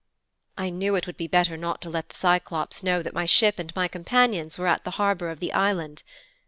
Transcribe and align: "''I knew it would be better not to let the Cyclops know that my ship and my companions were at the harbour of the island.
"''I 0.57 0.71
knew 0.71 0.95
it 0.95 1.05
would 1.05 1.15
be 1.15 1.27
better 1.27 1.55
not 1.55 1.79
to 1.83 1.89
let 1.91 2.09
the 2.09 2.15
Cyclops 2.15 2.81
know 2.81 3.03
that 3.03 3.13
my 3.13 3.25
ship 3.27 3.59
and 3.59 3.71
my 3.75 3.87
companions 3.87 4.57
were 4.57 4.65
at 4.65 4.83
the 4.83 4.89
harbour 4.97 5.29
of 5.29 5.39
the 5.39 5.53
island. 5.53 6.01